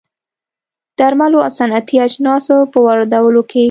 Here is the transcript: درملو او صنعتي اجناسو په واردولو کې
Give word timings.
درملو 0.99 1.37
او 1.45 1.51
صنعتي 1.59 1.95
اجناسو 2.05 2.55
په 2.71 2.77
واردولو 2.85 3.41
کې 3.49 3.59